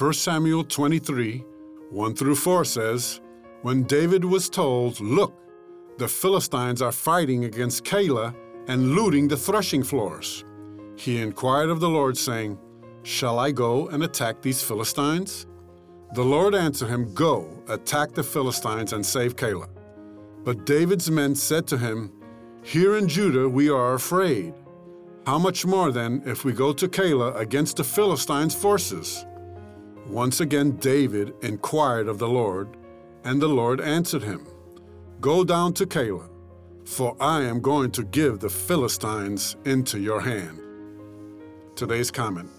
[0.00, 1.44] 1 Samuel 23,
[1.90, 3.20] 1 through 4 says,
[3.60, 5.34] When David was told, Look,
[5.98, 8.34] the Philistines are fighting against Keilah
[8.66, 10.46] and looting the threshing floors,
[10.96, 12.58] he inquired of the Lord, saying,
[13.02, 15.46] Shall I go and attack these Philistines?
[16.14, 19.68] The Lord answered him, Go, attack the Philistines and save Keilah.
[20.44, 22.10] But David's men said to him,
[22.62, 24.54] Here in Judah we are afraid.
[25.26, 29.26] How much more then if we go to Keilah against the Philistines' forces?
[30.10, 32.76] Once again David inquired of the Lord,
[33.22, 34.44] and the Lord answered him,
[35.20, 36.28] Go down to Keilah,
[36.84, 40.60] for I am going to give the Philistines into your hand.
[41.76, 42.50] Today's comment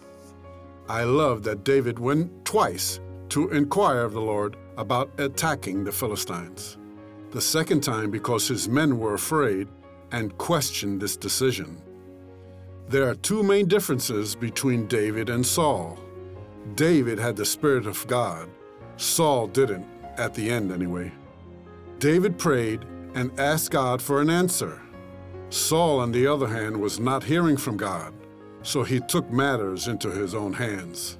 [0.87, 6.77] I love that David went twice to inquire of the Lord about attacking the Philistines.
[7.31, 9.67] The second time because his men were afraid
[10.13, 11.81] and questioned this decision.
[12.87, 15.99] There are two main differences between David and Saul.
[16.75, 18.49] David had the Spirit of God.
[18.97, 19.85] Saul didn't,
[20.17, 21.11] at the end anyway.
[21.99, 24.81] David prayed and asked God for an answer.
[25.49, 28.13] Saul, on the other hand, was not hearing from God,
[28.63, 31.17] so he took matters into his own hands,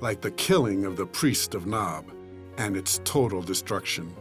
[0.00, 2.12] like the killing of the priest of Nob
[2.58, 4.14] and its total destruction.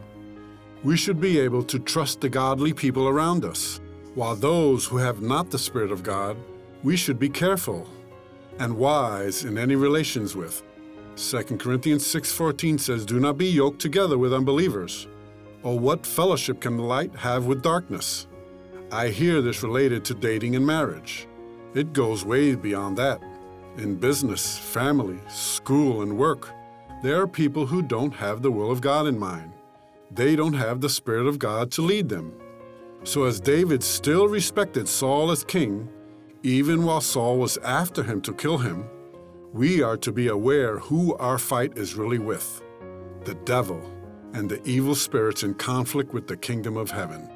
[0.83, 3.81] We should be able to trust the godly people around us,
[4.15, 6.37] while those who have not the Spirit of God,
[6.83, 7.87] we should be careful
[8.59, 10.63] and wise in any relations with.
[11.15, 15.07] 2 Corinthians 6:14 says, "Do not be yoked together with unbelievers."
[15.63, 18.27] Or what fellowship can light have with darkness?
[18.91, 21.27] I hear this related to dating and marriage.
[21.73, 23.21] It goes way beyond that.
[23.77, 26.49] In business, family, school, and work,
[27.03, 29.53] there are people who don't have the will of God in mind.
[30.13, 32.33] They don't have the Spirit of God to lead them.
[33.03, 35.87] So, as David still respected Saul as king,
[36.43, 38.89] even while Saul was after him to kill him,
[39.53, 42.63] we are to be aware who our fight is really with
[43.25, 43.81] the devil
[44.33, 47.29] and the evil spirits in conflict with the kingdom of heaven.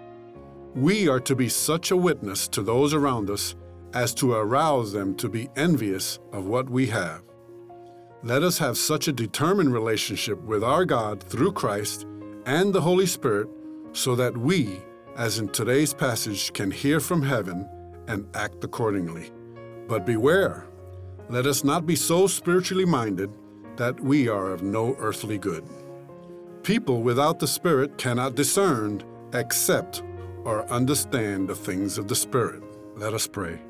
[0.74, 3.56] We are to be such a witness to those around us
[3.94, 7.22] as to arouse them to be envious of what we have.
[8.24, 12.08] Let us have such a determined relationship with our God through Christ
[12.46, 13.48] and the Holy Spirit
[13.94, 14.80] so that we,
[15.16, 17.70] as in today's passage, can hear from heaven
[18.08, 19.32] and act accordingly.
[19.88, 20.66] But beware,
[21.30, 23.32] let us not be so spiritually minded
[23.78, 25.66] that we are of no earthly good.
[26.64, 30.04] People without the Spirit cannot discern, accept,
[30.44, 32.64] or understand the things of the Spirit.
[32.96, 33.62] Let us pray.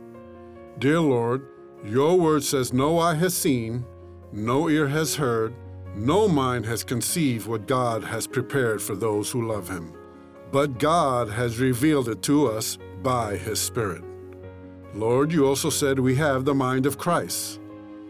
[0.79, 1.47] Dear Lord,
[1.84, 3.85] your word says, No eye has seen,
[4.31, 5.56] no ear has heard,
[5.96, 9.94] no mind has conceived what God has prepared for those who love him.
[10.52, 14.03] But God has revealed it to us by his Spirit.
[14.95, 17.59] Lord, you also said we have the mind of Christ.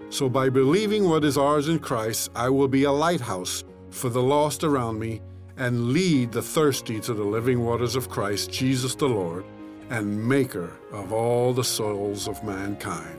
[0.09, 4.21] So by believing what is ours in Christ, I will be a lighthouse for the
[4.21, 5.21] lost around me
[5.57, 9.43] and lead the thirsty to the living waters of Christ, Jesus the Lord,
[9.89, 13.17] and Maker of all the souls of mankind.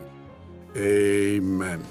[0.77, 1.85] Amen.